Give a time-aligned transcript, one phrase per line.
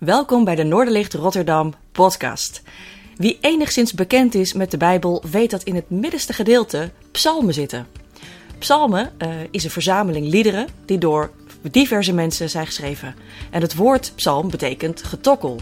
[0.00, 2.62] Welkom bij de Noorderlicht Rotterdam podcast.
[3.16, 7.86] Wie enigszins bekend is met de Bijbel weet dat in het middenste gedeelte psalmen zitten.
[8.58, 11.30] Psalmen uh, is een verzameling liederen die door
[11.70, 13.14] diverse mensen zijn geschreven.
[13.50, 15.60] En het woord psalm betekent getokkel.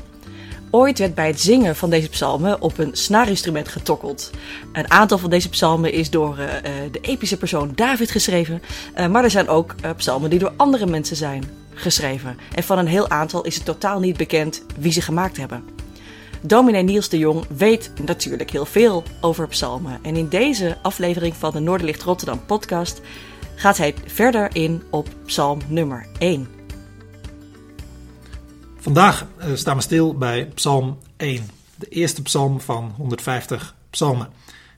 [0.70, 4.30] Ooit werd bij het zingen van deze psalmen op een snaarinstrument getokkeld.
[4.73, 6.46] Een aantal van deze psalmen is door uh,
[6.93, 8.62] de epische persoon David geschreven,
[9.11, 12.39] maar er zijn ook psalmen die door andere mensen zijn geschreven.
[12.55, 15.65] En van een heel aantal is het totaal niet bekend wie ze gemaakt hebben.
[16.41, 19.99] Dominee Niels de Jong weet natuurlijk heel veel over psalmen.
[20.02, 23.01] En in deze aflevering van de Noorderlicht Rotterdam podcast
[23.55, 26.49] gaat hij verder in op psalm nummer 1.
[28.77, 34.29] Vandaag uh, staan we stil bij psalm 1, de eerste psalm van 150 psalmen.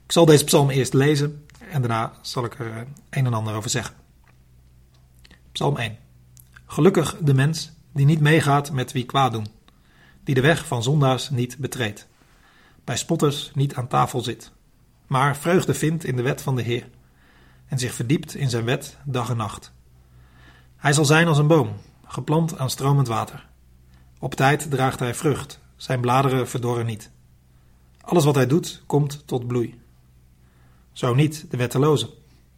[0.04, 2.76] Ik zal deze psalm eerst lezen en daarna zal ik er uh,
[3.10, 3.94] een en ander over zeggen.
[5.52, 5.98] Psalm 1.
[6.72, 9.46] Gelukkig de mens die niet meegaat met wie kwaad doen,
[10.24, 12.08] die de weg van zondaars niet betreedt,
[12.84, 14.52] bij spotters niet aan tafel zit,
[15.06, 16.88] maar vreugde vindt in de wet van de Heer
[17.66, 19.72] en zich verdiept in zijn wet dag en nacht.
[20.76, 21.72] Hij zal zijn als een boom,
[22.04, 23.46] geplant aan stromend water.
[24.18, 27.10] Op tijd draagt hij vrucht, zijn bladeren verdorren niet.
[28.00, 29.80] Alles wat hij doet, komt tot bloei.
[30.92, 32.08] Zo niet de wettelozen.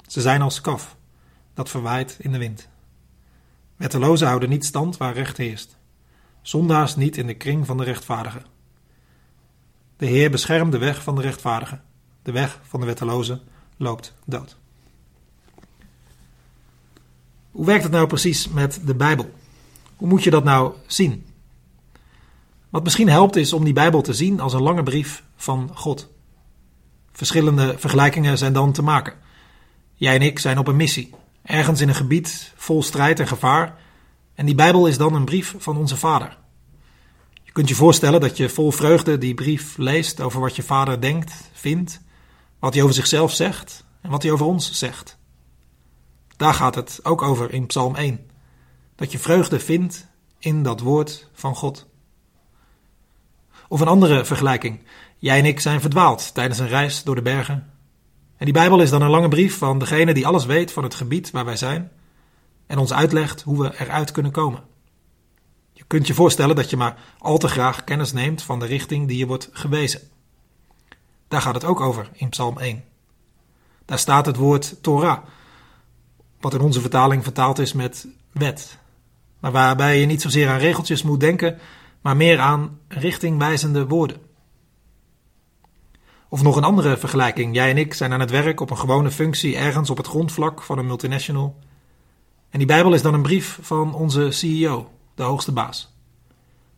[0.06, 0.96] Ze zijn als kaf,
[1.54, 2.70] dat verwaait in de wind.
[3.82, 5.76] Wettelozen houden niet stand waar recht heerst.
[6.42, 8.44] Zondaars niet in de kring van de rechtvaardigen.
[9.96, 11.82] De Heer beschermt de weg van de rechtvaardigen.
[12.22, 13.40] De weg van de wettelozen
[13.76, 14.56] loopt dood.
[17.50, 19.30] Hoe werkt het nou precies met de Bijbel?
[19.96, 21.26] Hoe moet je dat nou zien?
[22.70, 26.08] Wat misschien helpt is om die Bijbel te zien als een lange brief van God.
[27.12, 29.14] Verschillende vergelijkingen zijn dan te maken.
[29.94, 33.80] Jij en ik zijn op een missie, ergens in een gebied vol strijd en gevaar,
[34.34, 36.38] en die Bijbel is dan een brief van onze Vader.
[37.42, 41.00] Je kunt je voorstellen dat je vol vreugde die brief leest over wat je vader
[41.00, 42.00] denkt, vindt,
[42.58, 45.18] wat hij over zichzelf zegt en wat hij over ons zegt.
[46.36, 48.26] Daar gaat het ook over in Psalm 1.
[48.96, 50.06] Dat je vreugde vindt
[50.38, 51.86] in dat woord van God.
[53.68, 54.82] Of een andere vergelijking.
[55.18, 57.70] Jij en ik zijn verdwaald tijdens een reis door de bergen.
[58.42, 60.94] En die Bijbel is dan een lange brief van degene die alles weet van het
[60.94, 61.90] gebied waar wij zijn
[62.66, 64.62] en ons uitlegt hoe we eruit kunnen komen.
[65.72, 69.08] Je kunt je voorstellen dat je maar al te graag kennis neemt van de richting
[69.08, 70.00] die je wordt gewezen.
[71.28, 72.84] Daar gaat het ook over in Psalm 1.
[73.84, 75.18] Daar staat het woord Torah,
[76.40, 78.78] wat in onze vertaling vertaald is met wet,
[79.40, 81.58] maar waarbij je niet zozeer aan regeltjes moet denken,
[82.00, 84.31] maar meer aan richtingwijzende woorden.
[86.32, 87.54] Of nog een andere vergelijking.
[87.54, 90.62] Jij en ik zijn aan het werk op een gewone functie ergens op het grondvlak
[90.62, 91.58] van een multinational.
[92.50, 95.94] En die Bijbel is dan een brief van onze CEO, de hoogste baas.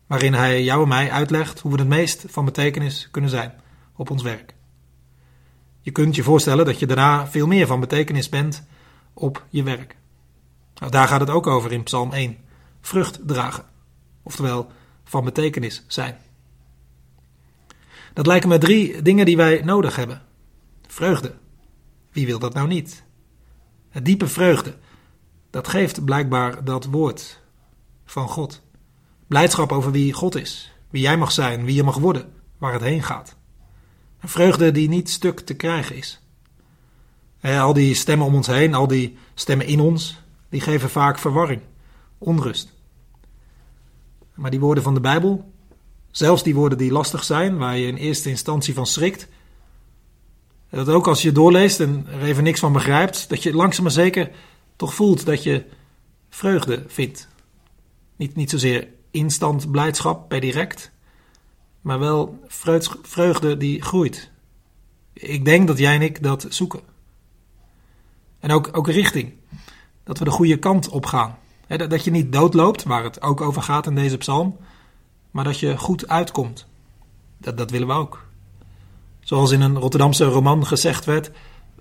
[0.07, 3.53] Waarin hij jou en mij uitlegt hoe we het meest van betekenis kunnen zijn
[3.95, 4.55] op ons werk.
[5.81, 8.63] Je kunt je voorstellen dat je daarna veel meer van betekenis bent
[9.13, 9.95] op je werk.
[10.75, 12.37] Nou, daar gaat het ook over in Psalm 1.
[12.81, 13.65] Vrucht dragen.
[14.23, 14.71] Oftewel,
[15.03, 16.17] van betekenis zijn.
[18.15, 20.21] Dat lijken me drie dingen die wij nodig hebben.
[20.87, 21.33] Vreugde.
[22.11, 23.03] Wie wil dat nou niet?
[23.89, 24.75] Het diepe vreugde.
[25.49, 27.41] Dat geeft blijkbaar dat woord
[28.05, 28.61] van God.
[29.27, 32.81] Blijdschap over wie God is, wie jij mag zijn, wie je mag worden, waar het
[32.81, 33.35] heen gaat.
[34.19, 36.21] Een vreugde die niet stuk te krijgen is.
[37.41, 41.61] al die stemmen om ons heen, al die stemmen in ons, die geven vaak verwarring,
[42.17, 42.73] onrust.
[44.33, 45.53] Maar die woorden van de Bijbel,
[46.17, 49.27] zelfs die woorden die lastig zijn, waar je in eerste instantie van schrikt,
[50.69, 53.91] dat ook als je doorleest en er even niks van begrijpt, dat je langzaam maar
[53.91, 54.31] zeker
[54.75, 55.65] toch voelt dat je
[56.29, 57.27] vreugde vindt.
[58.15, 60.91] Niet, niet zozeer instant blijdschap per direct,
[61.81, 62.39] maar wel
[63.01, 64.31] vreugde die groeit.
[65.13, 66.81] Ik denk dat jij en ik dat zoeken.
[68.39, 69.33] En ook, ook richting.
[70.03, 71.37] Dat we de goede kant op gaan.
[71.67, 74.57] dat je niet doodloopt, waar het ook over gaat in deze psalm,
[75.35, 76.65] maar dat je goed uitkomt.
[77.37, 78.25] Dat, dat willen we ook.
[79.19, 81.31] Zoals in een Rotterdamse roman gezegd werd: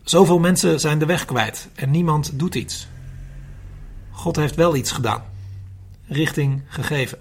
[0.02, 2.88] Zoveel mensen zijn de weg kwijt en niemand doet iets.
[4.10, 5.22] God heeft wel iets gedaan,
[6.06, 7.18] richting gegeven.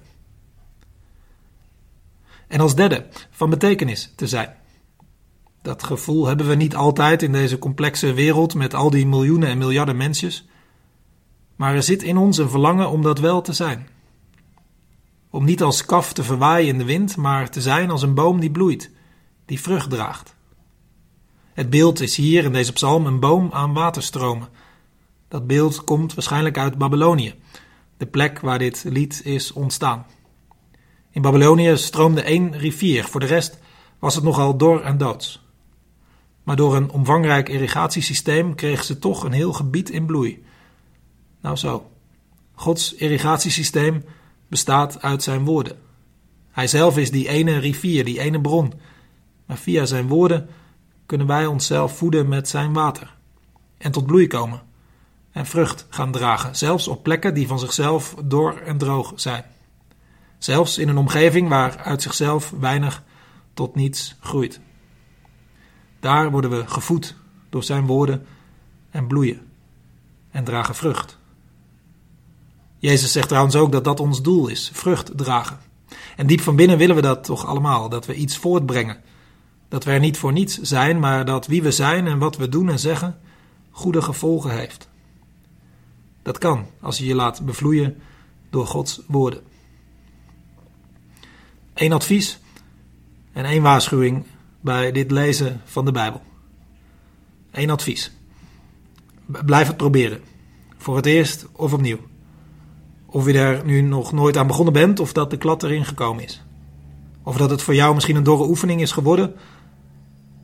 [2.48, 4.56] En als derde, van betekenis te zijn.
[5.62, 9.58] Dat gevoel hebben we niet altijd in deze complexe wereld met al die miljoenen en
[9.58, 10.46] miljarden mensjes.
[11.56, 13.88] Maar er zit in ons een verlangen om dat wel te zijn.
[15.34, 18.40] Om niet als kaf te verwaaien in de wind, maar te zijn als een boom
[18.40, 18.92] die bloeit,
[19.46, 20.36] die vrucht draagt.
[21.54, 24.48] Het beeld is hier in deze psalm een boom aan waterstromen.
[25.28, 27.36] Dat beeld komt waarschijnlijk uit Babylonië,
[27.98, 30.06] de plek waar dit lied is ontstaan.
[31.10, 33.60] In Babylonië stroomde één rivier, voor de rest
[34.00, 35.46] was het nogal dor en doods.
[36.44, 40.44] Maar door een omvangrijk irrigatiesysteem kregen ze toch een heel gebied in bloei.
[41.42, 41.92] Nou zo.
[42.54, 44.04] Gods irrigatiesysteem
[44.54, 45.78] bestaat uit zijn woorden.
[46.52, 48.74] Hij zelf is die ene rivier, die ene bron.
[49.46, 50.50] Maar via zijn woorden
[51.06, 53.16] kunnen wij onszelf voeden met zijn water.
[53.78, 54.62] En tot bloei komen.
[55.32, 59.44] En vrucht gaan dragen, zelfs op plekken die van zichzelf dor en droog zijn.
[60.38, 63.04] Zelfs in een omgeving waar uit zichzelf weinig
[63.54, 64.60] tot niets groeit.
[66.00, 67.16] Daar worden we gevoed
[67.50, 68.26] door zijn woorden
[68.90, 69.42] en bloeien
[70.32, 71.22] en dragen vrucht.
[72.84, 75.60] Jezus zegt trouwens ook dat dat ons doel is: vrucht dragen.
[76.16, 79.02] En diep van binnen willen we dat toch allemaal, dat we iets voortbrengen.
[79.68, 82.50] Dat we er niet voor niets zijn, maar dat wie we zijn en wat we
[82.50, 83.20] doen en zeggen
[83.72, 84.90] goede gevolgen heeft.
[86.22, 88.02] Dat kan als je je laat bevloeien
[88.50, 89.42] door Gods woorden.
[91.74, 92.40] Eén advies
[93.32, 94.26] en één waarschuwing
[94.62, 96.22] bij dit lezen van de Bijbel.
[97.52, 98.12] Eén advies.
[99.26, 100.22] Blijf het proberen.
[100.78, 102.00] Voor het eerst of opnieuw.
[103.14, 106.24] Of je er nu nog nooit aan begonnen bent of dat de klad erin gekomen
[106.24, 106.44] is.
[107.24, 109.34] Of dat het voor jou misschien een dorre oefening is geworden.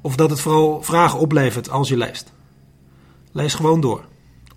[0.01, 2.33] Of dat het vooral vragen oplevert als je leest.
[3.31, 4.05] Lees gewoon door.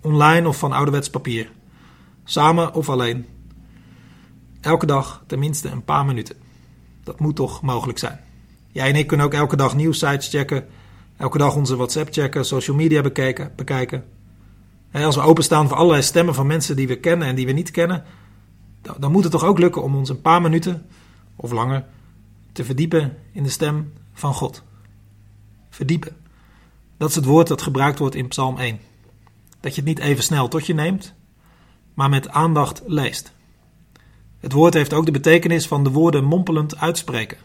[0.01, 1.51] Online of van ouderwets papier.
[2.23, 3.25] Samen of alleen.
[4.61, 6.35] Elke dag tenminste een paar minuten.
[7.03, 8.19] Dat moet toch mogelijk zijn.
[8.71, 10.67] Jij en ik kunnen ook elke dag nieuwsites checken.
[11.17, 13.51] Elke dag onze WhatsApp checken, social media bekijken.
[13.55, 14.03] bekijken.
[14.93, 17.51] En als we openstaan voor allerlei stemmen van mensen die we kennen en die we
[17.51, 18.03] niet kennen,
[18.97, 20.85] dan moet het toch ook lukken om ons een paar minuten
[21.35, 21.85] of langer
[22.51, 24.63] te verdiepen in de stem van God.
[25.69, 26.15] Verdiepen.
[26.97, 28.79] Dat is het woord dat gebruikt wordt in Psalm 1.
[29.59, 31.13] Dat je het niet even snel tot je neemt,
[31.93, 33.33] maar met aandacht leest.
[34.39, 37.37] Het woord heeft ook de betekenis van de woorden mompelend uitspreken.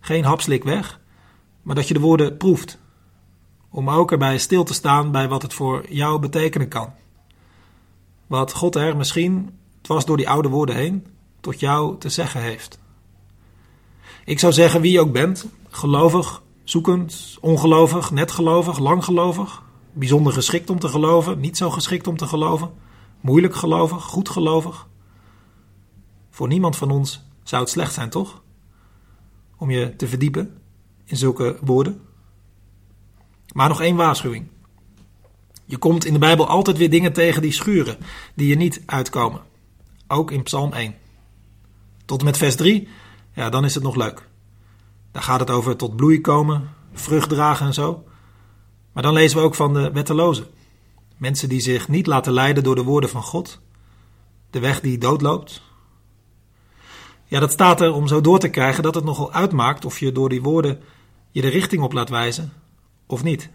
[0.00, 1.00] Geen hapslik weg,
[1.62, 2.78] maar dat je de woorden proeft.
[3.70, 6.92] Om ook erbij stil te staan bij wat het voor jou betekenen kan.
[8.26, 11.06] Wat God er misschien, dwars door die oude woorden heen,
[11.40, 12.78] tot jou te zeggen heeft.
[14.24, 19.62] Ik zou zeggen wie je ook bent, gelovig, zoekend, ongelovig, net gelovig, lang gelovig,
[19.92, 22.70] bijzonder geschikt om te geloven, niet zo geschikt om te geloven,
[23.20, 24.88] moeilijk gelovig, goed gelovig.
[26.30, 28.42] Voor niemand van ons zou het slecht zijn, toch?
[29.56, 30.58] Om je te verdiepen
[31.04, 32.00] in zulke woorden.
[33.52, 34.48] Maar nog één waarschuwing.
[35.64, 37.96] Je komt in de Bijbel altijd weer dingen tegen die schuren,
[38.34, 39.40] die je niet uitkomen.
[40.06, 40.94] Ook in Psalm 1.
[42.04, 42.88] Tot en met vers 3,
[43.34, 44.28] ja, dan is het nog leuk.
[45.12, 48.04] Daar gaat het over tot bloei komen, vrucht dragen en zo.
[48.92, 50.46] Maar dan lezen we ook van de wettelozen.
[51.16, 53.60] Mensen die zich niet laten leiden door de woorden van God.
[54.50, 55.62] De weg die doodloopt.
[57.24, 60.12] Ja, dat staat er om zo door te krijgen dat het nogal uitmaakt of je
[60.12, 60.80] door die woorden
[61.30, 62.52] je de richting op laat wijzen
[63.10, 63.50] of niet.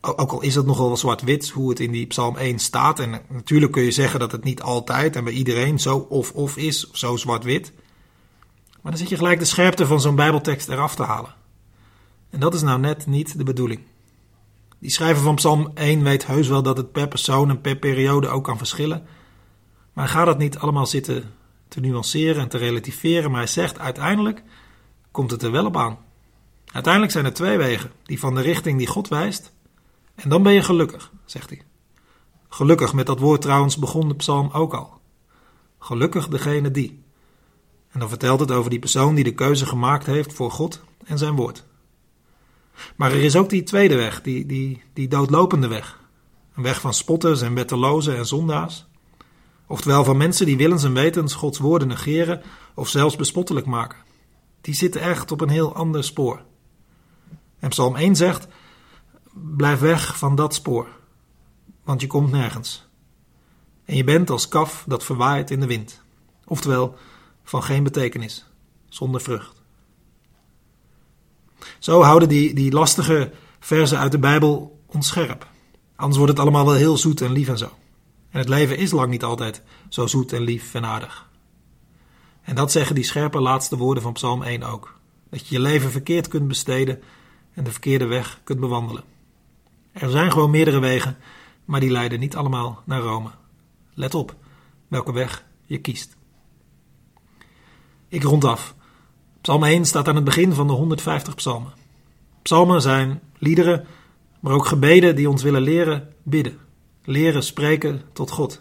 [0.00, 2.98] Ook al is het nogal zwart-wit hoe het in die Psalm 1 staat.
[2.98, 6.90] En natuurlijk kun je zeggen dat het niet altijd en bij iedereen zo of-of is,
[6.90, 7.72] zo zwart-wit.
[8.82, 11.34] Maar dan zit je gelijk de scherpte van zo'n Bijbeltekst eraf te halen.
[12.30, 13.80] En dat is nou net niet de bedoeling.
[14.78, 18.28] Die schrijver van Psalm 1 weet heus wel dat het per persoon en per periode
[18.28, 19.06] ook kan verschillen.
[19.92, 21.34] Maar gaat dat niet allemaal zitten
[21.68, 24.42] te nuanceren en te relativeren, maar hij zegt uiteindelijk
[25.10, 25.98] komt het er wel op aan.
[26.72, 29.52] Uiteindelijk zijn er twee wegen, die van de richting die God wijst,
[30.14, 31.62] en dan ben je gelukkig, zegt hij.
[32.48, 35.00] Gelukkig met dat woord trouwens begon de psalm ook al.
[35.78, 37.04] Gelukkig degene die.
[37.90, 41.18] En dan vertelt het over die persoon die de keuze gemaakt heeft voor God en
[41.18, 41.64] zijn woord.
[42.96, 46.00] Maar er is ook die tweede weg, die, die, die doodlopende weg.
[46.54, 48.86] Een weg van spotters en wettelozen en zondaars.
[49.66, 52.42] Oftewel van mensen die willens en wetens Gods woorden negeren
[52.74, 53.98] of zelfs bespottelijk maken.
[54.60, 56.42] Die zitten echt op een heel ander spoor.
[57.66, 58.46] En Psalm 1 zegt:
[59.32, 60.86] Blijf weg van dat spoor,
[61.84, 62.86] want je komt nergens.
[63.84, 66.02] En je bent als kaf dat verwaait in de wind.
[66.44, 66.96] Oftewel,
[67.44, 68.46] van geen betekenis,
[68.88, 69.62] zonder vrucht.
[71.78, 75.46] Zo houden die, die lastige verzen uit de Bijbel ons scherp.
[75.96, 77.70] Anders wordt het allemaal wel heel zoet en lief en zo.
[78.30, 81.28] En het leven is lang niet altijd zo zoet en lief en aardig.
[82.42, 84.98] En dat zeggen die scherpe laatste woorden van Psalm 1 ook.
[85.30, 87.02] Dat je je leven verkeerd kunt besteden
[87.56, 89.04] en de verkeerde weg kunt bewandelen.
[89.92, 91.16] Er zijn gewoon meerdere wegen,
[91.64, 93.30] maar die leiden niet allemaal naar Rome.
[93.94, 94.34] Let op
[94.88, 96.16] welke weg je kiest.
[98.08, 98.74] Ik rond af.
[99.40, 101.72] Psalm 1 staat aan het begin van de 150 psalmen.
[102.42, 103.86] Psalmen zijn liederen,
[104.40, 106.58] maar ook gebeden die ons willen leren bidden,
[107.04, 108.60] leren spreken tot God.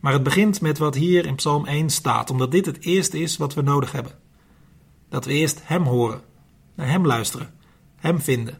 [0.00, 3.36] Maar het begint met wat hier in Psalm 1 staat, omdat dit het eerste is
[3.36, 4.12] wat we nodig hebben.
[5.08, 6.22] Dat we eerst Hem horen,
[6.78, 7.54] naar Hem luisteren,
[7.96, 8.58] Hem vinden.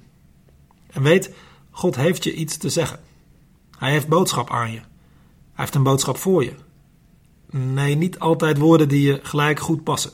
[0.86, 1.34] En weet,
[1.70, 3.00] God heeft je iets te zeggen.
[3.78, 4.78] Hij heeft boodschap aan je.
[4.78, 4.86] Hij
[5.64, 6.54] heeft een boodschap voor je.
[7.50, 10.10] Nee, niet altijd woorden die je gelijk goed passen.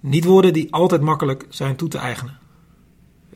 [0.00, 2.38] Niet woorden die altijd makkelijk zijn toe te eigenen.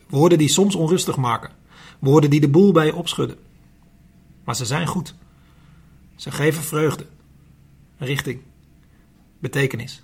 [0.09, 1.51] Woorden die soms onrustig maken.
[1.99, 3.37] Woorden die de boel bij je opschudden.
[4.43, 5.15] Maar ze zijn goed.
[6.15, 7.05] Ze geven vreugde,
[7.97, 8.41] richting,
[9.39, 10.03] betekenis.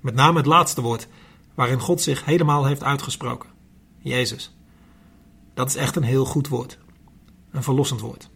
[0.00, 1.08] Met name het laatste woord,
[1.54, 3.48] waarin God zich helemaal heeft uitgesproken.
[3.98, 4.56] Jezus.
[5.54, 6.78] Dat is echt een heel goed woord.
[7.50, 8.30] Een verlossend woord.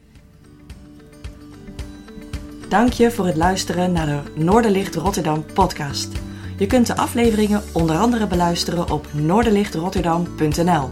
[2.69, 6.13] Dank je voor het luisteren naar de Noorderlicht Rotterdam podcast.
[6.57, 10.91] Je kunt de afleveringen onder andere beluisteren op noorderlichtrotterdam.nl.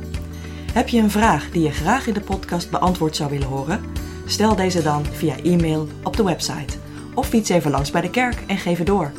[0.73, 3.85] Heb je een vraag die je graag in de podcast beantwoord zou willen horen?
[4.26, 6.78] Stel deze dan via e-mail op de website.
[7.14, 9.12] Of fiets even langs bij de kerk en geef het door.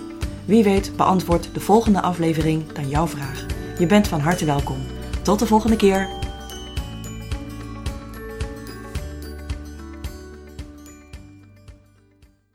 [0.48, 3.46] Wie weet beantwoordt de volgende aflevering dan jouw vraag.
[3.80, 4.78] Je bent van harte welkom.
[5.22, 6.17] Tot de volgende keer.